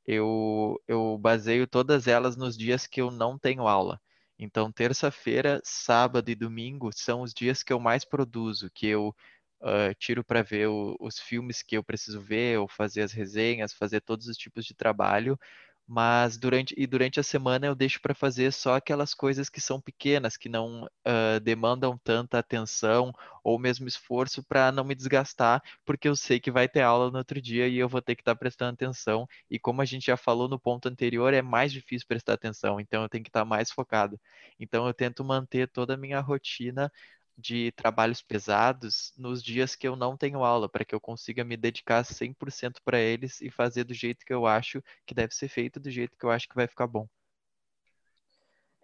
eu, 0.05 0.81
eu 0.87 1.17
baseio 1.17 1.67
todas 1.67 2.07
elas 2.07 2.37
nos 2.37 2.57
dias 2.57 2.87
que 2.87 3.01
eu 3.01 3.11
não 3.11 3.37
tenho 3.39 3.67
aula. 3.67 3.99
Então, 4.39 4.71
terça-feira, 4.71 5.59
sábado 5.63 6.29
e 6.29 6.35
domingo 6.35 6.91
são 6.93 7.21
os 7.21 7.33
dias 7.33 7.63
que 7.63 7.73
eu 7.73 7.79
mais 7.79 8.05
produzo, 8.05 8.69
que 8.71 8.87
eu 8.87 9.15
uh, 9.61 9.93
tiro 9.99 10.23
para 10.23 10.43
ver 10.43 10.67
o, 10.69 10.95
os 10.99 11.19
filmes 11.19 11.61
que 11.63 11.77
eu 11.77 11.83
preciso 11.83 12.21
ver, 12.21 12.59
ou 12.59 12.67
fazer 12.67 13.01
as 13.01 13.11
resenhas, 13.11 13.73
fazer 13.73 14.01
todos 14.01 14.27
os 14.27 14.37
tipos 14.37 14.65
de 14.65 14.73
trabalho, 14.75 15.39
mas 15.87 16.37
durante 16.37 16.75
e 16.77 16.85
durante 16.85 17.19
a 17.19 17.23
semana 17.23 17.65
eu 17.65 17.73
deixo 17.73 18.01
para 18.01 18.13
fazer 18.13 18.51
só 18.51 18.75
aquelas 18.75 19.13
coisas 19.13 19.49
que 19.49 19.61
são 19.61 19.79
pequenas, 19.79 20.35
que 20.35 20.49
não 20.49 20.83
uh, 20.83 21.39
demandam 21.41 21.97
tanta 21.97 22.37
atenção 22.37 23.13
ou 23.43 23.57
mesmo 23.57 23.87
esforço 23.87 24.43
para 24.43 24.69
não 24.71 24.83
me 24.83 24.93
desgastar, 24.93 25.63
porque 25.85 26.09
eu 26.09 26.15
sei 26.15 26.39
que 26.39 26.51
vai 26.51 26.67
ter 26.67 26.81
aula 26.81 27.09
no 27.09 27.17
outro 27.17 27.41
dia 27.41 27.67
e 27.69 27.77
eu 27.77 27.87
vou 27.87 28.01
ter 28.01 28.15
que 28.15 28.21
estar 28.21 28.35
tá 28.35 28.39
prestando 28.39 28.73
atenção. 28.73 29.25
E 29.49 29.57
como 29.57 29.81
a 29.81 29.85
gente 29.85 30.07
já 30.07 30.17
falou 30.17 30.49
no 30.49 30.59
ponto 30.59 30.89
anterior, 30.89 31.33
é 31.33 31.41
mais 31.41 31.71
difícil 31.71 32.05
prestar 32.07 32.33
atenção, 32.33 32.79
então 32.81 33.03
eu 33.03 33.09
tenho 33.09 33.23
que 33.23 33.29
estar 33.29 33.41
tá 33.41 33.45
mais 33.45 33.71
focado. 33.71 34.19
Então 34.59 34.85
eu 34.87 34.93
tento 34.93 35.23
manter 35.23 35.69
toda 35.69 35.93
a 35.93 35.97
minha 35.97 36.19
rotina 36.19 36.91
de 37.37 37.71
trabalhos 37.73 38.21
pesados 38.21 39.13
nos 39.17 39.43
dias 39.43 39.75
que 39.75 39.87
eu 39.87 39.95
não 39.95 40.17
tenho 40.17 40.43
aula, 40.43 40.67
para 40.69 40.85
que 40.85 40.95
eu 40.95 40.99
consiga 41.01 41.43
me 41.43 41.55
dedicar 41.57 42.03
100% 42.05 42.81
para 42.83 42.99
eles 42.99 43.41
e 43.41 43.49
fazer 43.51 43.83
do 43.83 43.93
jeito 43.93 44.25
que 44.25 44.33
eu 44.33 44.45
acho 44.47 44.81
que 45.05 45.13
deve 45.15 45.33
ser 45.35 45.47
feito, 45.49 45.79
do 45.79 45.89
jeito 45.91 46.17
que 46.17 46.25
eu 46.25 46.31
acho 46.31 46.47
que 46.49 46.55
vai 46.55 46.67
ficar 46.67 46.87
bom. 46.87 47.07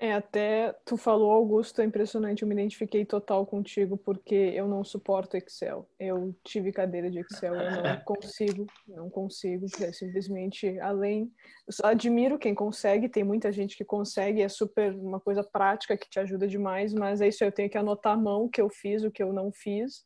É, 0.03 0.12
até 0.12 0.75
tu 0.83 0.98
falou, 0.98 1.31
Augusto, 1.31 1.79
é 1.79 1.86
impressionante, 1.86 2.41
eu 2.41 2.48
me 2.50 2.53
identifiquei 2.53 3.05
total 3.05 3.45
contigo, 3.45 3.95
porque 3.95 4.36
eu 4.36 4.67
não 4.67 4.83
suporto 4.83 5.38
Excel. 5.38 5.89
Eu 5.98 6.36
tive 6.43 6.74
cadeira 6.74 7.10
de 7.10 7.19
Excel, 7.19 7.55
eu 7.55 7.72
não 7.72 8.01
consigo, 8.03 8.67
não 8.86 9.10
consigo, 9.10 9.65
é 9.79 9.93
simplesmente 9.93 10.77
além. 10.81 11.31
Eu 11.65 11.88
admiro 11.88 12.38
quem 12.38 12.53
consegue, 12.53 13.07
tem 13.07 13.24
muita 13.24 13.50
gente 13.50 13.77
que 13.77 13.86
consegue, 13.86 14.41
é 14.41 14.50
super 14.50 14.93
uma 14.93 15.22
coisa 15.22 15.41
prática 15.41 15.95
que 15.95 16.10
te 16.10 16.19
ajuda 16.19 16.50
demais, 16.50 16.93
mas 16.93 17.22
é 17.22 17.29
isso 17.29 17.41
aí, 17.41 17.48
eu 17.48 17.53
tenho 17.53 17.69
que 17.69 17.77
anotar 17.77 18.12
a 18.12 18.17
mão 18.17 18.43
o 18.43 18.50
que 18.50 18.60
eu 18.60 18.69
fiz, 18.69 19.05
o 19.05 19.12
que 19.12 19.24
eu 19.24 19.31
não 19.31 19.53
fiz. 19.53 20.03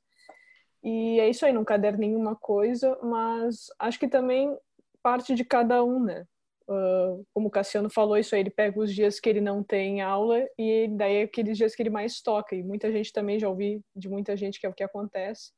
E 0.83 1.19
é 1.19 1.27
isso 1.27 1.43
aí, 1.43 1.51
não 1.51 1.65
caderninho 1.65 2.19
uma 2.19 2.35
coisa, 2.35 2.95
mas 3.01 3.65
acho 3.79 3.97
que 3.97 4.07
também 4.07 4.55
parte 5.01 5.33
de 5.33 5.43
cada 5.43 5.83
um, 5.83 5.99
né? 6.03 6.27
Uh, 6.69 7.25
como 7.33 7.47
o 7.47 7.51
Cassiano 7.51 7.89
falou, 7.89 8.17
isso 8.17 8.35
aí, 8.35 8.41
ele 8.41 8.49
pega 8.49 8.77
os 8.79 8.93
dias 8.93 9.19
que 9.19 9.29
ele 9.29 9.39
não 9.39 9.63
tem 9.63 10.01
aula 10.01 10.45
e 10.59 10.89
daí 10.89 11.17
é 11.17 11.21
aqueles 11.23 11.57
dias 11.57 11.73
que 11.73 11.81
ele 11.81 11.89
mais 11.89 12.21
toca. 12.21 12.55
E 12.55 12.63
muita 12.63 12.91
gente 12.91 13.13
também 13.13 13.39
já 13.39 13.47
ouvi 13.47 13.81
de 13.95 14.09
muita 14.09 14.35
gente 14.35 14.59
que 14.59 14.65
é 14.65 14.69
o 14.69 14.73
que 14.73 14.83
acontece. 14.83 15.51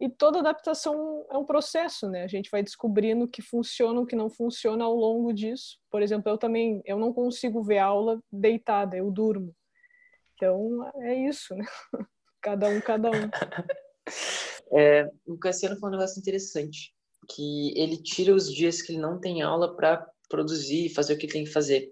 E 0.00 0.08
toda 0.08 0.40
adaptação 0.40 1.24
é 1.30 1.38
um 1.38 1.44
processo, 1.44 2.08
né? 2.08 2.24
A 2.24 2.26
gente 2.26 2.50
vai 2.50 2.62
descobrindo 2.62 3.24
o 3.24 3.28
que 3.28 3.40
funciona, 3.40 4.00
o 4.00 4.06
que 4.06 4.16
não 4.16 4.28
funciona 4.28 4.84
ao 4.84 4.94
longo 4.94 5.32
disso. 5.32 5.78
Por 5.90 6.02
exemplo, 6.02 6.30
eu 6.30 6.38
também, 6.38 6.82
eu 6.84 6.98
não 6.98 7.12
consigo 7.12 7.62
ver 7.62 7.78
aula 7.78 8.20
deitada, 8.30 8.96
eu 8.96 9.10
durmo. 9.10 9.54
Então, 10.34 10.90
é 11.02 11.14
isso, 11.14 11.54
né? 11.54 11.64
Cada 12.42 12.68
um, 12.68 12.80
cada 12.80 13.10
um. 13.10 13.12
É, 14.76 15.08
o 15.26 15.38
Cassiano 15.38 15.76
falou 15.76 15.94
um 15.94 15.98
negócio 15.98 16.18
interessante, 16.18 16.92
que 17.28 17.72
ele 17.78 18.02
tira 18.02 18.34
os 18.34 18.52
dias 18.52 18.82
que 18.82 18.92
ele 18.92 19.00
não 19.00 19.20
tem 19.20 19.40
aula 19.40 19.76
para 19.76 20.04
produzir, 20.28 20.90
fazer 20.94 21.14
o 21.14 21.18
que 21.18 21.26
tem 21.26 21.44
que 21.44 21.50
fazer. 21.50 21.90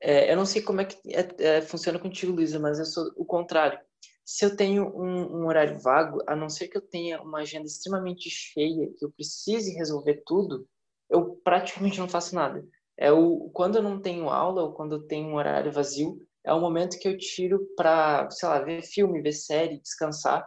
É, 0.00 0.30
eu 0.30 0.36
não 0.36 0.46
sei 0.46 0.62
como 0.62 0.80
é 0.80 0.84
que 0.84 0.96
é, 1.14 1.28
é, 1.38 1.62
funciona 1.62 1.98
contigo, 1.98 2.32
Luísa, 2.32 2.58
mas 2.58 2.78
eu 2.78 2.84
sou 2.84 3.10
o 3.16 3.24
contrário. 3.24 3.78
Se 4.24 4.44
eu 4.44 4.56
tenho 4.56 4.86
um, 4.88 5.40
um, 5.42 5.46
horário 5.46 5.78
vago, 5.78 6.20
a 6.26 6.34
não 6.34 6.48
ser 6.48 6.68
que 6.68 6.76
eu 6.76 6.82
tenha 6.82 7.22
uma 7.22 7.38
agenda 7.38 7.66
extremamente 7.66 8.28
cheia, 8.28 8.92
que 8.98 9.04
eu 9.04 9.10
precise 9.12 9.72
resolver 9.74 10.22
tudo, 10.26 10.66
eu 11.08 11.36
praticamente 11.44 11.98
não 11.98 12.08
faço 12.08 12.34
nada. 12.34 12.66
É 12.96 13.12
o 13.12 13.50
quando 13.52 13.76
eu 13.76 13.82
não 13.82 14.00
tenho 14.00 14.28
aula 14.28 14.62
ou 14.62 14.72
quando 14.72 14.96
eu 14.96 15.02
tenho 15.06 15.28
um 15.28 15.36
horário 15.36 15.70
vazio, 15.70 16.20
é 16.44 16.52
o 16.52 16.60
momento 16.60 16.98
que 16.98 17.08
eu 17.08 17.16
tiro 17.18 17.66
para, 17.76 18.28
sei 18.30 18.48
lá, 18.48 18.60
ver 18.60 18.82
filme, 18.82 19.22
ver 19.22 19.32
série, 19.32 19.80
descansar. 19.80 20.46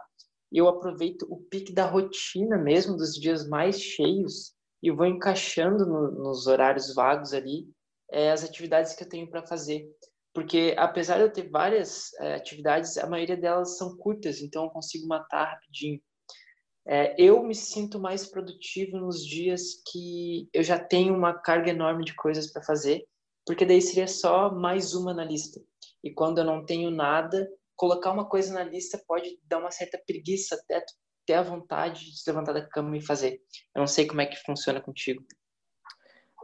E 0.52 0.58
eu 0.58 0.68
aproveito 0.68 1.26
o 1.30 1.36
pique 1.36 1.72
da 1.72 1.86
rotina 1.86 2.58
mesmo, 2.58 2.96
dos 2.96 3.14
dias 3.14 3.46
mais 3.48 3.80
cheios, 3.80 4.54
e 4.82 4.90
vou 4.90 5.06
encaixando 5.06 5.86
no, 5.86 6.10
nos 6.10 6.46
horários 6.46 6.94
vagos 6.94 7.32
ali 7.32 7.68
é, 8.10 8.30
as 8.30 8.44
atividades 8.44 8.94
que 8.94 9.04
eu 9.04 9.08
tenho 9.08 9.28
para 9.28 9.46
fazer. 9.46 9.86
Porque 10.32 10.74
apesar 10.78 11.16
de 11.16 11.22
eu 11.22 11.32
ter 11.32 11.48
várias 11.48 12.12
é, 12.20 12.34
atividades, 12.34 12.96
a 12.98 13.06
maioria 13.06 13.36
delas 13.36 13.76
são 13.76 13.96
curtas, 13.96 14.40
então 14.40 14.64
eu 14.64 14.70
consigo 14.70 15.06
matar 15.06 15.52
rapidinho. 15.52 16.00
É, 16.86 17.14
eu 17.18 17.42
me 17.42 17.54
sinto 17.54 17.98
mais 17.98 18.26
produtivo 18.26 18.96
nos 18.96 19.24
dias 19.24 19.82
que 19.90 20.48
eu 20.52 20.62
já 20.62 20.78
tenho 20.78 21.14
uma 21.14 21.34
carga 21.34 21.70
enorme 21.70 22.04
de 22.04 22.14
coisas 22.14 22.50
para 22.50 22.62
fazer, 22.62 23.04
porque 23.44 23.66
daí 23.66 23.82
seria 23.82 24.06
só 24.06 24.52
mais 24.52 24.94
uma 24.94 25.12
na 25.12 25.24
lista. 25.24 25.60
E 26.02 26.12
quando 26.12 26.38
eu 26.38 26.44
não 26.44 26.64
tenho 26.64 26.90
nada, 26.90 27.48
colocar 27.76 28.12
uma 28.12 28.28
coisa 28.28 28.52
na 28.52 28.64
lista 28.64 29.02
pode 29.06 29.38
dar 29.44 29.58
uma 29.58 29.70
certa 29.70 30.00
preguiça 30.06 30.54
até 30.54 30.84
ter 31.30 31.34
a 31.34 31.42
vontade 31.42 32.10
de 32.10 32.18
se 32.18 32.28
levantar 32.28 32.52
da 32.52 32.66
cama 32.66 32.96
e 32.96 33.06
fazer. 33.06 33.40
Eu 33.72 33.78
não 33.78 33.86
sei 33.86 34.04
como 34.04 34.20
é 34.20 34.26
que 34.26 34.36
funciona 34.42 34.80
contigo. 34.80 35.24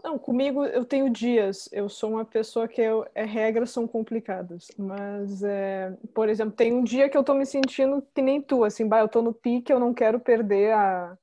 Não, 0.05 0.16
comigo 0.16 0.64
eu 0.64 0.85
tenho 0.85 1.11
dias. 1.11 1.69
Eu 1.73 1.88
sou 1.88 2.12
uma 2.12 2.25
pessoa 2.25 2.69
que 2.69 2.81
eu, 2.81 3.05
é, 3.12 3.25
regras 3.25 3.71
são 3.71 3.88
complicadas. 3.88 4.69
Mas, 4.78 5.43
é, 5.43 5.93
por 6.14 6.28
exemplo, 6.28 6.55
tem 6.55 6.73
um 6.73 6.85
dia 6.85 7.09
que 7.09 7.16
eu 7.16 7.25
tô 7.25 7.35
me 7.35 7.45
sentindo 7.45 8.00
que 8.14 8.23
nem 8.23 8.40
tu, 8.40 8.62
assim, 8.62 8.87
bah, 8.87 9.00
eu 9.00 9.09
tô 9.09 9.21
no 9.21 9.35
pique, 9.35 9.73
eu 9.73 9.81
não 9.81 9.93
quero 9.93 10.21
perder 10.21 10.73
a, 10.73 11.19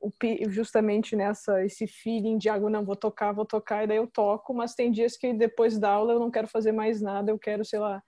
o, 0.00 0.10
justamente 0.48 1.14
nessa 1.14 1.62
esse 1.62 1.86
feeling 1.86 2.38
de 2.38 2.48
água, 2.48 2.70
não, 2.70 2.82
vou 2.82 2.96
tocar, 2.96 3.32
vou 3.32 3.44
tocar, 3.44 3.84
e 3.84 3.88
daí 3.88 3.98
eu 3.98 4.06
toco. 4.06 4.54
Mas 4.54 4.74
tem 4.74 4.90
dias 4.90 5.18
que 5.18 5.34
depois 5.34 5.78
da 5.78 5.90
aula 5.90 6.14
eu 6.14 6.18
não 6.18 6.30
quero 6.30 6.48
fazer 6.48 6.72
mais 6.72 7.02
nada, 7.02 7.30
eu 7.30 7.38
quero, 7.38 7.62
sei 7.62 7.78
lá, 7.78 8.02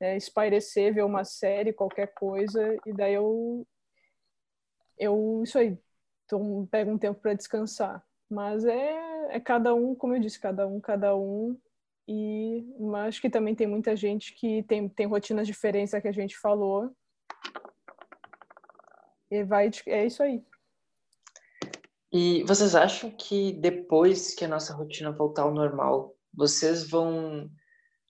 é, 0.00 0.16
espairecer, 0.16 0.92
ver 0.92 1.04
uma 1.04 1.22
série, 1.22 1.72
qualquer 1.72 2.12
coisa, 2.14 2.76
e 2.84 2.92
daí 2.92 3.14
eu 3.14 3.64
eu 5.00 5.40
isso 5.42 5.58
aí 5.58 5.76
pego 6.70 6.92
um 6.92 6.98
tempo 6.98 7.18
para 7.20 7.34
descansar. 7.34 8.04
Mas 8.28 8.64
é, 8.64 9.34
é 9.34 9.40
cada 9.40 9.74
um 9.74 9.94
como 9.94 10.14
eu 10.14 10.20
disse 10.20 10.38
cada 10.38 10.66
um 10.66 10.80
cada 10.80 11.16
um. 11.16 11.58
E 12.06 12.64
acho 13.06 13.20
que 13.20 13.30
também 13.30 13.54
tem 13.54 13.66
muita 13.66 13.96
gente 13.96 14.34
que 14.34 14.62
tem, 14.64 14.88
tem 14.88 15.06
rotinas 15.06 15.46
diferentes 15.46 15.94
que 16.00 16.08
a 16.08 16.12
gente 16.12 16.36
falou. 16.36 16.94
E 19.30 19.44
vai 19.44 19.70
é 19.86 20.06
isso 20.06 20.22
aí. 20.22 20.44
E 22.12 22.42
vocês 22.44 22.74
acham 22.74 23.10
que 23.10 23.52
depois 23.52 24.34
que 24.34 24.44
a 24.44 24.48
nossa 24.48 24.74
rotina 24.74 25.12
voltar 25.12 25.42
ao 25.42 25.54
normal 25.54 26.14
vocês 26.34 26.88
vão 26.88 27.50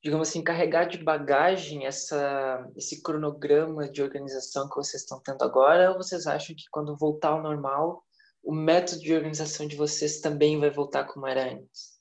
digamos 0.03 0.29
assim, 0.29 0.43
carregar 0.43 0.85
de 0.85 0.99
bagagem 0.99 1.87
essa, 1.87 2.67
esse 2.77 3.03
cronograma 3.03 3.89
de 3.89 4.03
organização 4.03 4.69
que 4.69 4.77
vocês 4.77 5.03
estão 5.03 5.21
tendo 5.21 5.43
agora? 5.43 5.91
Ou 5.91 5.97
vocês 5.97 6.27
acham 6.27 6.57
que 6.57 6.65
quando 6.71 6.97
voltar 6.97 7.31
ao 7.31 7.43
normal, 7.43 8.03
o 8.43 8.53
método 8.53 9.03
de 9.03 9.15
organização 9.15 9.67
de 9.67 9.77
vocês 9.77 10.21
também 10.21 10.59
vai 10.59 10.71
voltar 10.71 11.05
como 11.05 11.27
era 11.27 11.53
antes? 11.53 12.01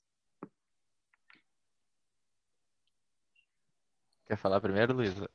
Quer 4.26 4.36
falar 4.36 4.60
primeiro, 4.60 4.94
Luísa? 4.94 5.28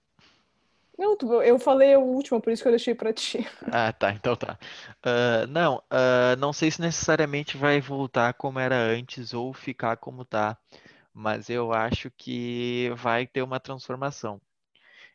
Não, 0.98 1.18
eu 1.44 1.60
falei 1.60 1.96
o 1.98 2.02
último, 2.02 2.42
por 2.42 2.54
isso 2.54 2.64
que 2.64 2.70
eu 2.70 2.72
deixei 2.72 2.96
para 2.96 3.12
ti. 3.12 3.46
Ah, 3.72 3.92
tá, 3.92 4.12
então 4.14 4.36
tá. 4.36 4.58
Uh, 5.06 5.46
não, 5.50 5.84
uh, 5.92 6.36
não 6.40 6.54
sei 6.54 6.72
se 6.72 6.80
necessariamente 6.80 7.58
vai 7.58 7.82
voltar 7.82 8.34
como 8.34 8.58
era 8.58 8.78
antes 8.78 9.34
ou 9.34 9.54
ficar 9.54 9.98
como 9.98 10.24
tá 10.24 10.58
mas 11.16 11.50
eu 11.50 11.72
acho 11.72 12.12
que 12.12 12.92
vai 12.98 13.26
ter 13.26 13.42
uma 13.42 13.58
transformação. 13.58 14.42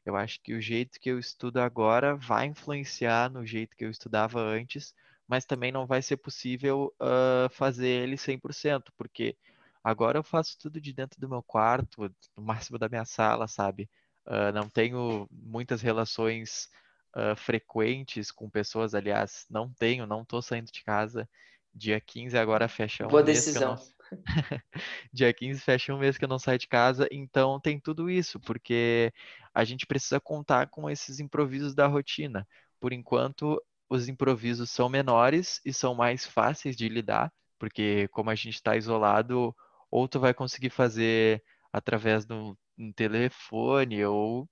Eu 0.04 0.16
acho 0.16 0.40
que 0.42 0.54
o 0.54 0.60
jeito 0.60 0.98
que 0.98 1.10
eu 1.10 1.18
estudo 1.18 1.58
agora 1.60 2.16
vai 2.16 2.46
influenciar 2.46 3.30
no 3.30 3.44
jeito 3.44 3.76
que 3.76 3.84
eu 3.84 3.90
estudava 3.90 4.40
antes, 4.40 4.94
mas 5.28 5.44
também 5.44 5.70
não 5.70 5.86
vai 5.86 6.00
ser 6.00 6.16
possível 6.16 6.90
uh, 6.98 7.50
fazer 7.50 7.86
ele 7.86 8.16
100%, 8.16 8.90
porque 8.96 9.36
agora 9.84 10.18
eu 10.18 10.24
faço 10.24 10.58
tudo 10.58 10.80
de 10.80 10.90
dentro 10.94 11.20
do 11.20 11.28
meu 11.28 11.42
quarto, 11.42 12.10
no 12.34 12.42
máximo 12.42 12.78
da 12.78 12.88
minha 12.88 13.04
sala, 13.04 13.46
sabe? 13.46 13.86
Uh, 14.26 14.52
não 14.54 14.70
tenho 14.70 15.28
muitas 15.30 15.82
relações 15.82 16.70
uh, 17.14 17.36
frequentes 17.36 18.30
com 18.30 18.48
pessoas, 18.48 18.94
aliás, 18.94 19.44
não 19.50 19.70
tenho, 19.70 20.06
não 20.06 20.22
estou 20.22 20.40
saindo 20.40 20.72
de 20.72 20.82
casa. 20.82 21.28
Dia 21.74 22.00
15 22.00 22.38
agora 22.38 22.68
fecha 22.68 23.04
um 23.04 23.08
Boa 23.08 23.22
mês 23.22 23.34
decisão. 23.34 23.76
que 23.76 23.82
eu 23.82 23.86
não 23.86 23.99
Dia 25.12 25.32
15 25.32 25.60
fecha 25.60 25.94
um 25.94 25.98
mês 25.98 26.18
que 26.18 26.24
eu 26.24 26.28
não 26.28 26.38
saio 26.38 26.58
de 26.58 26.68
casa, 26.68 27.06
então 27.10 27.60
tem 27.60 27.78
tudo 27.80 28.10
isso, 28.10 28.40
porque 28.40 29.12
a 29.54 29.64
gente 29.64 29.86
precisa 29.86 30.20
contar 30.20 30.68
com 30.68 30.88
esses 30.90 31.20
improvisos 31.20 31.74
da 31.74 31.86
rotina. 31.86 32.46
Por 32.80 32.92
enquanto, 32.92 33.62
os 33.88 34.08
improvisos 34.08 34.70
são 34.70 34.88
menores 34.88 35.60
e 35.64 35.72
são 35.72 35.94
mais 35.94 36.26
fáceis 36.26 36.76
de 36.76 36.88
lidar, 36.88 37.32
porque 37.58 38.08
como 38.08 38.30
a 38.30 38.34
gente 38.34 38.54
está 38.54 38.76
isolado, 38.76 39.54
ou 39.90 40.08
tu 40.08 40.20
vai 40.20 40.34
conseguir 40.34 40.70
fazer 40.70 41.42
através 41.72 42.24
do 42.24 42.56
um 42.78 42.92
telefone, 42.92 44.04
ou 44.04 44.48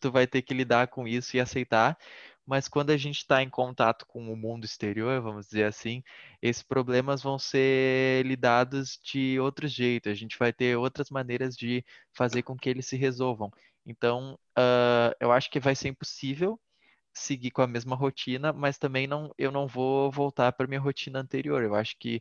tu 0.00 0.10
vai 0.10 0.26
ter 0.26 0.42
que 0.42 0.54
lidar 0.54 0.88
com 0.88 1.06
isso 1.08 1.36
e 1.36 1.40
aceitar. 1.40 1.96
Mas 2.46 2.68
quando 2.68 2.90
a 2.90 2.96
gente 2.96 3.18
está 3.18 3.42
em 3.42 3.48
contato 3.48 4.06
com 4.06 4.32
o 4.32 4.36
mundo 4.36 4.64
exterior, 4.64 5.20
vamos 5.22 5.46
dizer 5.46 5.64
assim, 5.64 6.02
esses 6.42 6.62
problemas 6.62 7.22
vão 7.22 7.38
ser 7.38 8.24
lidados 8.26 8.98
de 9.02 9.38
outro 9.40 9.66
jeito, 9.66 10.08
a 10.08 10.14
gente 10.14 10.38
vai 10.38 10.52
ter 10.52 10.76
outras 10.76 11.10
maneiras 11.10 11.56
de 11.56 11.84
fazer 12.12 12.42
com 12.42 12.56
que 12.56 12.68
eles 12.68 12.86
se 12.86 12.96
resolvam. 12.96 13.50
Então, 13.86 14.38
uh, 14.58 15.14
eu 15.20 15.32
acho 15.32 15.50
que 15.50 15.60
vai 15.60 15.74
ser 15.74 15.88
impossível 15.88 16.60
seguir 17.14 17.50
com 17.50 17.62
a 17.62 17.66
mesma 17.66 17.96
rotina, 17.96 18.52
mas 18.52 18.78
também 18.78 19.06
não, 19.06 19.32
eu 19.38 19.52
não 19.52 19.66
vou 19.66 20.10
voltar 20.10 20.52
para 20.52 20.66
minha 20.66 20.80
rotina 20.80 21.20
anterior. 21.20 21.62
Eu 21.62 21.74
acho 21.74 21.96
que 21.98 22.20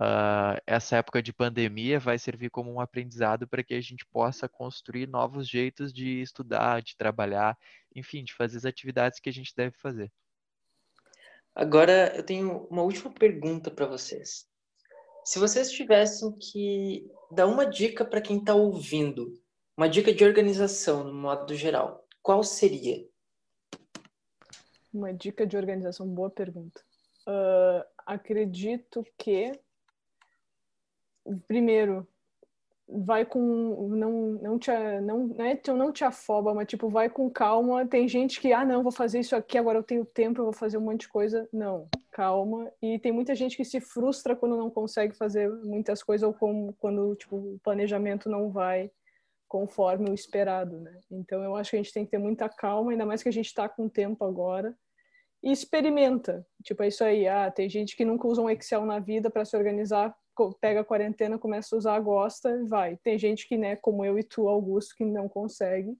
uh, 0.00 0.60
essa 0.66 0.96
época 0.96 1.22
de 1.22 1.32
pandemia 1.32 1.98
vai 1.98 2.18
servir 2.18 2.50
como 2.50 2.72
um 2.72 2.80
aprendizado 2.80 3.46
para 3.46 3.62
que 3.62 3.74
a 3.74 3.80
gente 3.80 4.06
possa 4.06 4.48
construir 4.48 5.06
novos 5.06 5.48
jeitos 5.48 5.92
de 5.92 6.20
estudar, 6.20 6.82
de 6.82 6.96
trabalhar, 6.96 7.56
enfim, 7.94 8.24
de 8.24 8.34
fazer 8.34 8.58
as 8.58 8.64
atividades 8.64 9.20
que 9.20 9.28
a 9.28 9.32
gente 9.32 9.54
deve 9.54 9.76
fazer. 9.76 10.10
Agora 11.54 12.14
eu 12.16 12.22
tenho 12.22 12.66
uma 12.70 12.82
última 12.82 13.10
pergunta 13.10 13.70
para 13.70 13.86
vocês. 13.86 14.46
Se 15.24 15.38
vocês 15.38 15.70
tivessem 15.70 16.32
que 16.38 17.10
dar 17.30 17.46
uma 17.46 17.66
dica 17.66 18.04
para 18.04 18.20
quem 18.20 18.38
está 18.38 18.54
ouvindo, 18.54 19.34
uma 19.76 19.88
dica 19.88 20.12
de 20.12 20.24
organização 20.24 21.04
no 21.04 21.12
modo 21.12 21.54
geral, 21.54 22.06
qual 22.22 22.42
seria? 22.42 23.04
Uma 24.92 25.12
dica 25.12 25.46
de 25.46 25.56
organização, 25.56 26.08
boa 26.08 26.30
pergunta. 26.30 26.80
Uh, 27.26 27.84
acredito 28.06 29.04
que, 29.18 29.52
primeiro, 31.46 32.06
vai 32.90 33.26
com 33.26 33.88
não 33.90 34.12
não 34.40 34.58
te 34.58 34.70
não 35.02 35.26
não 35.26 35.44
é 35.44 35.60
não 35.66 35.92
te 35.92 36.04
afoba 36.04 36.54
mas 36.54 36.66
tipo 36.66 36.88
vai 36.88 37.10
com 37.10 37.28
calma. 37.30 37.86
Tem 37.86 38.08
gente 38.08 38.40
que 38.40 38.52
ah 38.52 38.64
não 38.64 38.82
vou 38.82 38.92
fazer 38.92 39.20
isso 39.20 39.36
aqui 39.36 39.58
agora 39.58 39.78
eu 39.78 39.82
tenho 39.82 40.04
tempo 40.04 40.40
eu 40.40 40.44
vou 40.44 40.54
fazer 40.54 40.78
um 40.78 40.82
monte 40.82 41.02
de 41.02 41.08
coisa. 41.08 41.46
Não 41.52 41.88
calma. 42.10 42.72
E 42.82 42.98
tem 42.98 43.12
muita 43.12 43.34
gente 43.34 43.56
que 43.56 43.64
se 43.64 43.80
frustra 43.80 44.34
quando 44.34 44.56
não 44.56 44.70
consegue 44.70 45.14
fazer 45.14 45.48
muitas 45.62 46.02
coisas 46.02 46.26
ou 46.26 46.32
como, 46.32 46.74
quando 46.80 47.14
tipo 47.16 47.36
o 47.36 47.60
planejamento 47.62 48.28
não 48.30 48.50
vai 48.50 48.90
conforme 49.46 50.10
o 50.10 50.14
esperado 50.14 50.78
né? 50.80 50.98
Então 51.10 51.42
eu 51.42 51.56
acho 51.56 51.70
que 51.70 51.76
a 51.76 51.82
gente 51.82 51.92
tem 51.92 52.04
que 52.04 52.10
ter 52.10 52.18
muita 52.18 52.48
calma 52.48 52.90
ainda 52.90 53.06
mais 53.06 53.22
que 53.22 53.28
a 53.28 53.32
gente 53.32 53.46
está 53.46 53.68
com 53.68 53.88
tempo 53.88 54.24
agora. 54.24 54.74
E 55.42 55.52
experimenta. 55.52 56.44
Tipo 56.64 56.82
é 56.82 56.88
isso 56.88 57.04
aí. 57.04 57.28
Ah 57.28 57.50
tem 57.50 57.68
gente 57.68 57.96
que 57.96 58.04
nunca 58.04 58.26
usa 58.26 58.40
um 58.40 58.50
Excel 58.50 58.86
na 58.86 58.98
vida 58.98 59.30
para 59.30 59.44
se 59.44 59.56
organizar 59.56 60.16
pega 60.60 60.80
a 60.80 60.84
quarentena, 60.84 61.38
começa 61.38 61.74
a 61.74 61.78
usar, 61.78 62.00
gosta 62.00 62.64
vai. 62.64 62.96
Tem 62.98 63.18
gente 63.18 63.46
que, 63.48 63.56
né, 63.56 63.76
como 63.76 64.04
eu 64.04 64.18
e 64.18 64.22
tu, 64.22 64.48
Augusto, 64.48 64.94
que 64.96 65.04
não 65.04 65.28
consegue. 65.28 65.96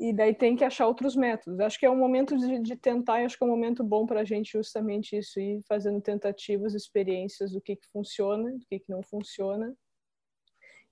E 0.00 0.12
daí 0.12 0.34
tem 0.34 0.56
que 0.56 0.64
achar 0.64 0.86
outros 0.86 1.14
métodos. 1.14 1.60
Acho 1.60 1.78
que 1.78 1.86
é 1.86 1.90
um 1.90 1.96
momento 1.96 2.36
de, 2.36 2.58
de 2.58 2.76
tentar, 2.76 3.20
e 3.20 3.24
acho 3.24 3.38
que 3.38 3.44
é 3.44 3.46
um 3.46 3.50
momento 3.50 3.84
bom 3.84 4.04
para 4.04 4.20
a 4.20 4.24
gente 4.24 4.52
justamente 4.52 5.16
isso, 5.16 5.38
ir 5.38 5.62
fazendo 5.68 6.00
tentativas, 6.00 6.74
experiências 6.74 7.52
do 7.52 7.60
que, 7.60 7.76
que 7.76 7.86
funciona, 7.86 8.50
do 8.50 8.66
que, 8.68 8.80
que 8.80 8.90
não 8.90 9.02
funciona. 9.02 9.72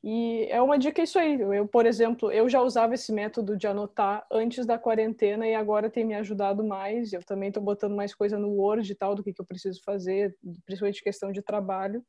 E 0.03 0.47
é 0.49 0.63
uma 0.63 0.79
dica 0.79 1.03
isso 1.03 1.19
aí. 1.19 1.39
Eu, 1.41 1.69
por 1.69 1.85
exemplo, 1.85 2.33
eu 2.33 2.49
já 2.49 2.63
usava 2.63 2.95
esse 2.95 3.13
método 3.13 3.57
de 3.57 3.67
anotar 3.67 4.27
antes 4.31 4.65
da 4.65 4.79
quarentena 4.79 5.47
e 5.47 5.55
agora 5.55 5.91
tem 5.91 6.05
me 6.05 6.15
ajudado 6.15 6.65
mais. 6.65 7.13
Eu 7.13 7.23
também 7.23 7.49
estou 7.49 7.63
botando 7.63 7.95
mais 7.95 8.15
coisa 8.15 8.39
no 8.39 8.49
Word 8.49 8.91
e 8.91 8.95
tal, 8.95 9.15
do 9.15 9.23
que, 9.23 9.33
que 9.33 9.41
eu 9.41 9.47
preciso 9.47 9.83
fazer, 9.85 10.35
principalmente 10.65 11.03
questão 11.03 11.31
de 11.31 11.43
trabalho. 11.43 12.03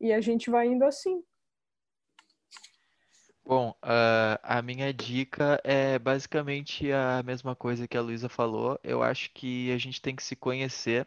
E 0.00 0.12
a 0.12 0.20
gente 0.20 0.50
vai 0.50 0.66
indo 0.66 0.84
assim. 0.84 1.22
Bom, 3.46 3.70
uh, 3.84 4.40
a 4.42 4.62
minha 4.62 4.92
dica 4.92 5.60
é 5.62 5.98
basicamente 5.98 6.90
a 6.90 7.22
mesma 7.22 7.54
coisa 7.54 7.86
que 7.86 7.96
a 7.96 8.00
Luísa 8.00 8.26
falou. 8.26 8.80
Eu 8.82 9.02
acho 9.02 9.30
que 9.34 9.70
a 9.70 9.76
gente 9.76 10.00
tem 10.00 10.16
que 10.16 10.22
se 10.22 10.34
conhecer, 10.34 11.06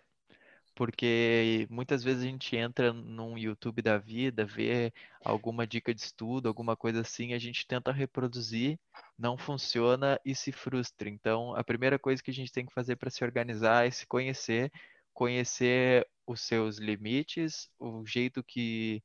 porque 0.75 1.67
muitas 1.71 2.03
vezes 2.03 2.21
a 2.21 2.27
gente 2.27 2.55
entra 2.55 2.93
num 2.93 3.39
YouTube 3.39 3.81
da 3.81 3.97
vida, 3.97 4.45
vê 4.45 4.93
alguma 5.25 5.65
dica 5.65 5.91
de 5.95 6.01
estudo, 6.01 6.47
alguma 6.47 6.77
coisa 6.77 7.01
assim, 7.01 7.33
a 7.33 7.39
gente 7.39 7.65
tenta 7.65 7.91
reproduzir, 7.91 8.79
não 9.17 9.35
funciona 9.35 10.19
e 10.23 10.35
se 10.35 10.51
frustra. 10.51 11.09
Então, 11.09 11.55
a 11.55 11.63
primeira 11.63 11.97
coisa 11.97 12.21
que 12.21 12.29
a 12.29 12.33
gente 12.33 12.51
tem 12.51 12.67
que 12.67 12.73
fazer 12.73 12.97
para 12.97 13.09
se 13.09 13.23
organizar 13.23 13.87
é 13.87 13.89
se 13.89 14.05
conhecer, 14.05 14.71
conhecer 15.17 16.07
os 16.27 16.41
seus 16.41 16.77
limites, 16.77 17.71
o 17.79 18.05
jeito 18.05 18.43
que 18.43 19.03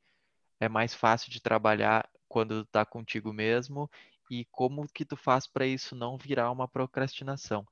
é 0.61 0.69
mais 0.69 0.95
fácil 0.95 1.31
de 1.33 1.41
trabalhar 1.41 2.07
quando 2.29 2.63
está 2.63 2.85
contigo 2.85 3.33
mesmo 3.33 3.91
e 4.31 4.45
como 4.53 4.87
que 4.89 5.07
tu 5.07 5.17
faz 5.17 5.47
para 5.47 5.67
isso 5.67 5.97
não 5.97 6.19
virar 6.19 6.51
uma 6.51 6.69
procrastinação. 6.69 7.67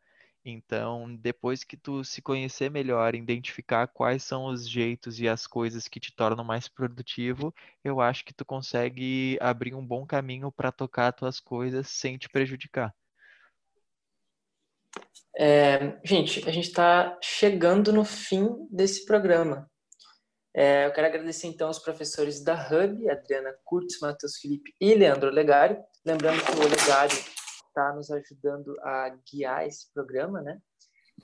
Então, 0.45 1.15
depois 1.17 1.65
que 1.65 1.77
tu 1.77 2.03
se 2.03 2.23
conhecer 2.23 2.71
melhor, 2.71 3.15
identificar 3.15 3.87
quais 3.89 4.23
são 4.25 4.47
os 4.47 4.67
jeitos 4.69 5.21
e 5.21 5.29
as 5.29 5.47
coisas 5.47 5.87
que 5.87 6.01
te 6.01 6.11
tornam 6.17 6.43
mais 6.45 6.67
produtivo, 6.69 7.55
eu 7.85 8.01
acho 8.01 8.25
que 8.25 8.33
tu 8.35 8.45
consegue 8.47 9.37
abrir 9.41 9.75
um 9.75 9.87
bom 9.87 10.07
caminho 10.07 10.51
para 10.51 10.73
tocar 10.73 11.09
as 11.11 11.17
tuas 11.17 11.41
coisas 11.41 11.89
sem 11.91 12.17
te 12.19 12.29
prejudicar. 12.31 12.95
É, 15.37 15.99
gente, 16.05 16.47
a 16.49 16.53
gente 16.53 16.69
está 16.69 17.17
chegando 17.23 17.93
no 17.93 18.05
fim 18.05 18.49
desse 18.71 19.05
programa. 19.05 19.71
É, 20.55 20.87
eu 20.87 20.93
quero 20.93 21.07
agradecer 21.07 21.47
então 21.47 21.69
aos 21.69 21.79
professores 21.79 22.43
da 22.43 22.55
Hub, 22.55 23.09
Adriana 23.09 23.55
Kurtz, 23.65 24.01
Matheus 24.01 24.37
Felipe 24.39 24.75
e 24.81 24.95
Leandro 24.95 25.29
Olegário. 25.29 25.79
Lembrando 26.05 26.45
que 26.45 26.53
o 26.53 26.65
Olegário 26.65 27.17
está 27.69 27.93
nos 27.95 28.11
ajudando 28.11 28.77
a 28.83 29.17
guiar 29.31 29.67
esse 29.67 29.93
programa, 29.93 30.43
né? 30.43 30.59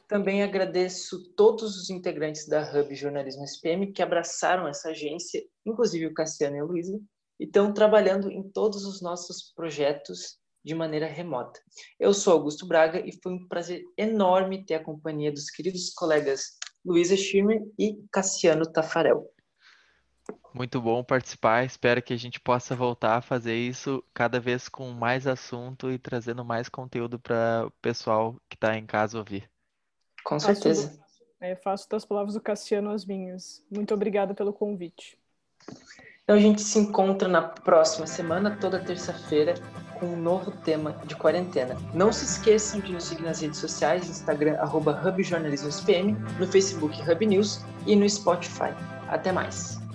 Também 0.08 0.42
agradeço 0.42 1.34
todos 1.34 1.76
os 1.76 1.90
integrantes 1.90 2.46
da 2.46 2.62
Hub 2.62 2.94
Jornalismo 2.94 3.42
SPM 3.44 3.92
que 3.92 4.02
abraçaram 4.02 4.68
essa 4.68 4.90
agência, 4.90 5.42
inclusive 5.64 6.06
o 6.06 6.14
Cassiano 6.14 6.56
e 6.56 6.60
a 6.60 6.64
Luísa, 6.64 7.00
e 7.40 7.44
estão 7.44 7.74
trabalhando 7.74 8.30
em 8.30 8.48
todos 8.48 8.84
os 8.84 9.02
nossos 9.02 9.52
projetos 9.54 10.38
de 10.66 10.74
maneira 10.74 11.06
remota. 11.06 11.60
Eu 11.98 12.12
sou 12.12 12.32
Augusto 12.32 12.66
Braga 12.66 12.98
e 12.98 13.12
foi 13.22 13.34
um 13.34 13.46
prazer 13.46 13.84
enorme 13.96 14.64
ter 14.64 14.74
a 14.74 14.82
companhia 14.82 15.30
dos 15.30 15.48
queridos 15.48 15.90
colegas 15.90 16.58
Luísa 16.84 17.16
Schirmer 17.16 17.62
e 17.78 17.96
Cassiano 18.10 18.66
Tafarel. 18.66 19.32
Muito 20.52 20.80
bom 20.80 21.04
participar. 21.04 21.64
Espero 21.64 22.02
que 22.02 22.12
a 22.12 22.16
gente 22.16 22.40
possa 22.40 22.74
voltar 22.74 23.16
a 23.16 23.22
fazer 23.22 23.54
isso 23.54 24.02
cada 24.12 24.40
vez 24.40 24.68
com 24.68 24.90
mais 24.90 25.24
assunto 25.28 25.88
e 25.92 26.00
trazendo 26.00 26.44
mais 26.44 26.68
conteúdo 26.68 27.16
para 27.16 27.66
o 27.68 27.70
pessoal 27.80 28.34
que 28.48 28.56
está 28.56 28.76
em 28.76 28.86
casa 28.86 29.18
ouvir. 29.18 29.48
Com 30.24 30.40
certeza. 30.40 30.88
Faço, 30.88 31.24
é, 31.42 31.54
faço 31.54 31.88
das 31.88 32.04
palavras 32.04 32.34
do 32.34 32.40
Cassiano 32.40 32.90
as 32.90 33.04
minhas. 33.04 33.64
Muito 33.70 33.94
obrigada 33.94 34.34
pelo 34.34 34.52
convite. 34.52 35.16
Então 36.24 36.34
a 36.34 36.40
gente 36.40 36.60
se 36.60 36.76
encontra 36.76 37.28
na 37.28 37.42
próxima 37.42 38.04
semana, 38.04 38.56
toda 38.58 38.84
terça-feira, 38.84 39.54
com 39.98 40.06
um 40.06 40.16
novo 40.16 40.50
tema 40.64 40.96
de 41.04 41.16
quarentena. 41.16 41.76
Não 41.94 42.12
se 42.12 42.24
esqueçam 42.24 42.80
de 42.80 42.92
nos 42.92 43.04
seguir 43.04 43.22
nas 43.22 43.40
redes 43.40 43.58
sociais, 43.58 44.08
Instagram, 44.08 44.56
arroba 44.58 45.00
Hub 45.04 45.22
Jornalismo 45.22 45.68
SPM, 45.68 46.16
no 46.38 46.46
Facebook 46.46 46.98
Hub 47.08 47.26
News 47.26 47.60
e 47.86 47.96
no 47.96 48.08
Spotify. 48.08 48.74
Até 49.08 49.32
mais! 49.32 49.85